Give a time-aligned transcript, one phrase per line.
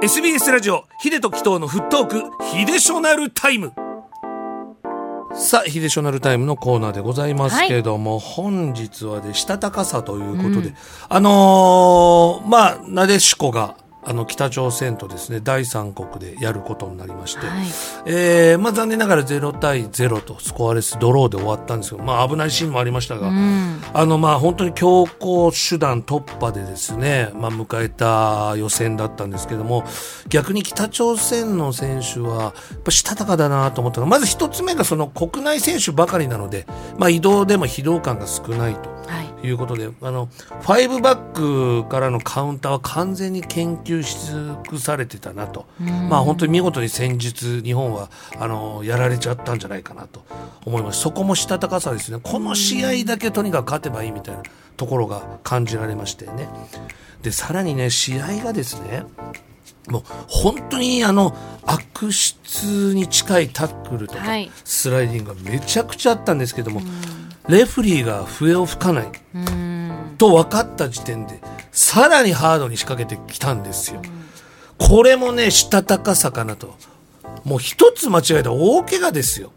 [0.00, 3.72] SBS ラジオ秀と紀藤のフットークヒデショナルタイム。
[5.34, 10.72] さあヒデショナルタイムのコーナーでございますけれども、本日はでしたたかさということで、
[11.08, 13.74] あのーまあなでしこが
[14.04, 17.66] あの北朝鮮とですね第三国でやることになりまして、はい
[18.06, 29.84] えーまあ、残念ながら0対0とスコアレスドローで終わったんですけど、まあ、危ないシーンもありましたが、うんあのまあ本当に強行手段突破でですね、まあ、迎えた予選だったんですけども
[30.28, 36.66] 逆に北朝鮮の選手はやっぱしたたかだなと思ったのがまず一つ目がその国内選手ばかりなので、
[36.98, 38.97] まあ、移動でも疲労感が少ないと。
[39.08, 40.28] はいいうことで、あの、
[40.62, 45.66] 5バックからのカウンターは完全に研究し尽くされてたなと。
[46.08, 50.24] まあ本当に見事に戦術、日本は、あの、やられちゃったんじゃないかなと
[50.64, 51.00] 思います。
[51.00, 52.18] そこもしたたかさですね。
[52.22, 54.42] この試合だけとにかく勝てばいいみたいな
[54.76, 56.48] ところが感じられましてね。
[57.22, 59.04] で、さらにね、試合がですね、
[59.88, 61.34] もう本当にあの
[61.64, 66.82] 悪質に近いタックルとかはいスライディングがめちゃくちゃあったんですけども、
[67.48, 70.14] レフリーが笛を吹かないうん。
[70.18, 71.40] と分かった時点で
[71.72, 74.02] さらにハードに仕掛けてきたんですよ。
[74.78, 76.76] これもねしたたかさかなと。
[77.44, 79.52] もう一つ間違えたら大怪我ですよ。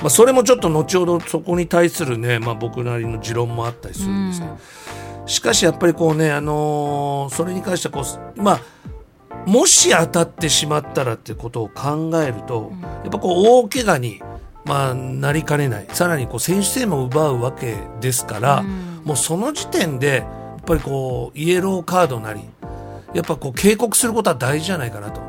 [0.00, 4.58] まあ、それもちょっと後ほどそこに対するね、まあ、僕なりの持論もあったりするんですけど、
[5.26, 8.60] しかしやっぱりこうね、あのーそれに関してはこう、まあ、
[9.46, 12.72] もし当たってしまったらってことを考えると、
[13.02, 14.22] やっぱこう大怪我に、
[14.64, 15.86] まあ、なりかねない。
[15.92, 18.62] さらにこう選手生命を奪うわけですから、
[19.04, 22.42] もうその時点でやっぱりこうイエローカードなり
[23.14, 25.20] やっぱこう警告することは大事じゃないかなと、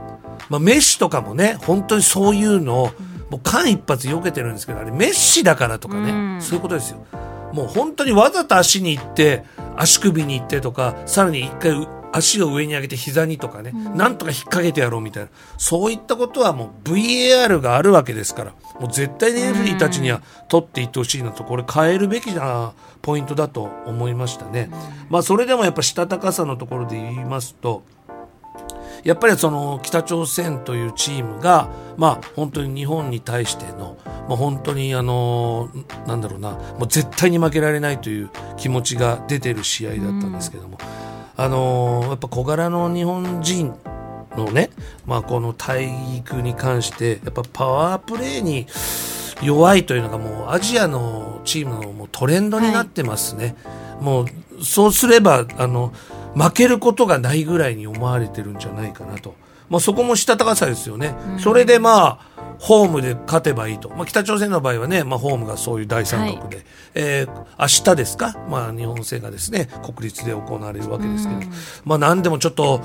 [0.49, 2.91] まあ、メッシとかもね本当にそういうのを
[3.29, 6.41] もう間一髪避けてるんですけどあれメッシだからとかね、うん。
[6.41, 7.05] そういうことですよ。
[7.53, 9.43] もう本当にわざと足に行って
[9.75, 15.29] 足首に行ってとかさらに一回う足を上に上げて膝にとかね、なんとか引っ掛けてやろうみたいな。
[15.57, 21.43] そういったことはもう VAR があるわけですからもう絶対にレフェリーたちには取っていってほしいなと。
[21.43, 24.69] これ変えるべきなポイントだと思いましたね。
[25.09, 27.83] まあそれでもやっぱしたたかさのところで言いますと
[29.03, 33.97] やっぱりその北朝鮮というチームが、まあ、本当に日本に対しての、
[34.27, 35.71] まあ、本当にあの
[36.05, 40.77] なんだろうなもう絶対に負けられないという気持ちが出てる試合だったんですけども、
[41.37, 43.73] あのやっぱ小柄の日本人
[44.35, 44.69] のね、
[45.05, 48.67] まあ、この体育に関してやっぱパワープレーに
[49.41, 53.55] 弱いというのがもうアジアのチームのもうトレンドになってますね。
[53.99, 54.27] もう
[54.63, 55.93] そうすればあの
[56.35, 59.35] 負けることがないぐらいに思われてるんじゃないかなと。
[59.71, 61.15] まあ、そこもしたたかさですよね。
[61.39, 62.19] それでまあ、
[62.59, 63.89] ホームで勝てばいいと。
[63.89, 71.51] まあ、北朝鮮の場合はね、まあ、ホームがそういう第三国で、えー明日ですか、まあ、日本戦がですね、国立で行われるわけですけど、
[71.85, 72.81] まあ、なんでもちょっと、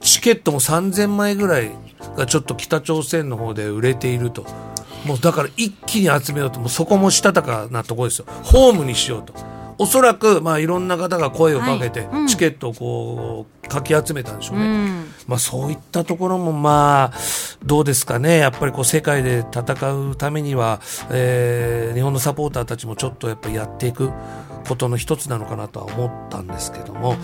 [0.00, 1.70] チケットも3000枚ぐらい
[2.16, 4.44] がちょっと北朝鮮の方で売れていると。
[5.06, 8.26] もうだから一気に集めようと、もうそこもしたたかなところですよ。
[8.42, 9.34] ホームにしようと。
[9.78, 14.64] おそらく、まあ、いろんな方が声をかけてはいうん、チケットをこう、かき集めたんでしょうね。
[14.64, 17.18] うんまあ、そういったところも、まあ、
[17.64, 18.38] どうですかね。
[18.38, 24.10] やっぱりこう、世界で戦うためには、えー日本のサポーターたちもちょっとやっぱりやっていく
[24.66, 27.16] ことの一つなのかなとは思ったんですけども、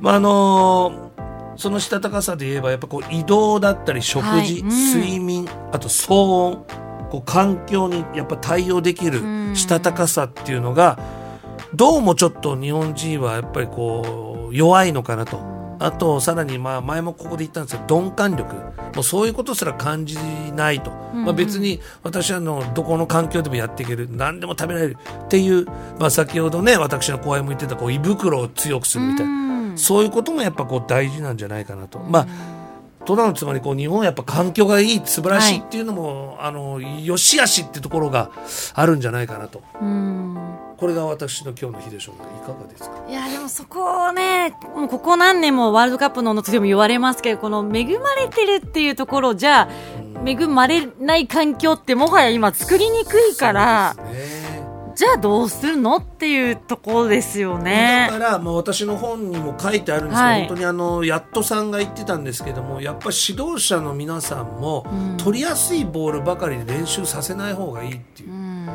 [0.00, 1.12] まあ、あの
[1.56, 6.64] そのしたたかさで言えば、やっぱこう、移動だったり、食事、はいうん睡眠、あと騒音、
[7.10, 10.98] こう、環境にやっぱ対応できるんしたたかさっていうのが、
[11.74, 15.55] どうもちょっと日本人はやっぱりこう弱いのかなと。
[15.78, 18.54] あとさらにまあ前もここで言ったんですけど鈍感力。
[18.94, 20.16] もうそういうことすら感じ
[20.54, 24.08] ないと、まあ、別に私はあのどこの環境でもやっていける。
[24.10, 24.96] 何でも食べられる。
[25.24, 25.66] っていう、
[25.98, 29.78] まあ、先ほどね私の後輩も言ってたこう胃袋を強くするみたいな、うん。
[29.78, 31.98] そういうこともやっぱこう大事なんじゃないかなと。
[31.98, 32.26] まあ
[33.06, 38.30] となるつまりこう日本はやっぱ環境がいい素晴らしいっていうのも、あの良し悪しってところが
[38.74, 39.62] あるんじゃないかなと。
[39.80, 40.36] うん。
[40.76, 43.06] これが私の今日の日でしょうかいかがですか？
[43.08, 49.68] いやでもそこをね、もうここ何年もワールドカップののでも言われますけど、この恵まれてるっていうところじゃあ、
[50.26, 54.35] 恵まれない環境ってもはや今作りにくいから、ね
[54.96, 58.08] じゃあどうするのっていうところですよね。
[58.10, 58.18] だ。
[58.18, 60.40] から、まあ、私の本にも書いてあるんですけど、はい。
[60.46, 65.16] 本当にあのやっとさんが言ってたんですけどもやっぱり指導者の皆さんも、うん。
[65.18, 68.30] 取りやすいボールばかりで練習させない方がいいっていう。
[68.30, 68.68] う、ん。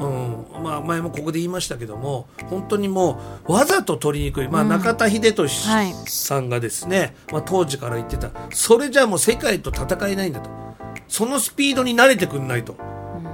[0.00, 0.62] うん。
[0.62, 4.68] まあ、前もここで言いましたけども本当にもうわざと取りにくい、まあ、うん。
[4.70, 5.92] 中田英寿はい。
[6.06, 8.30] さんがですね、まあ、当時から言ってた。
[8.50, 10.48] それじゃもう世界と戦えないんだと。
[11.06, 12.76] そのスピードに慣れてくんないと。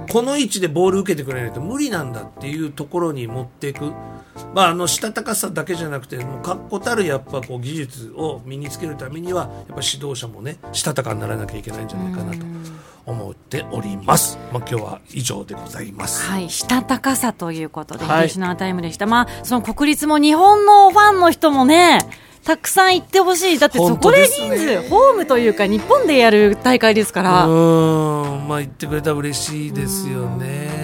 [0.09, 3.91] この位置でボール受けてくれないと無理なんだっていうところに持っていく。
[4.53, 12.45] まあ、あの、したたかさだけじゃなくて、もう確固たるやっぱこう技術を身につけるためには、やっぱ指導者もね、したたかにならなきゃいけないんじゃないかなと
[13.05, 14.37] 思っております。
[14.51, 16.23] まあ、今日は以上でございます。
[16.23, 19.05] はい、したたかさということで、はい秀島タイムでした。
[19.05, 21.99] まあ、その国立も日本のファンの人もね、
[22.43, 23.59] たくさん行ってほしい。
[23.59, 30.82] だってそこで人数、ホームというか日本でやる大会ですかうら、ーん、まあ言ってくれたら嬉しいですよね。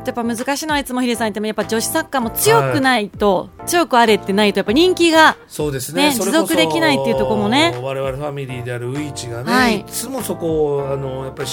[0.00, 6.12] あとやっぱ難しいのはいつもヒデさん言っても、やっぱ女子サッカーも強くないと、強くあれってないと、やっぱ人気が、そうですね。
[6.12, 7.78] 持続できないっていうところもね。
[7.82, 9.80] 我々ファミリーであるウイチがね、はい。
[9.80, 11.48] い、つもそこをあのやっぱり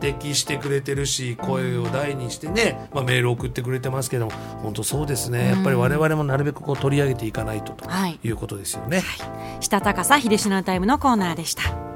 [0.00, 4.32] 指摘してくれてるし声を大にしてね、まあ、メール送ってくれてますけども
[4.62, 5.48] 本当そうですね。
[5.48, 8.18] やっぱり我々もなるべくこう取り上げていかないととはい。
[8.22, 9.02] いうことですよね。
[9.60, 11.89] したたかさ秀島タイムのコーナーでした。